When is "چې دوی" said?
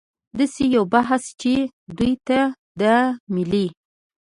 1.41-2.13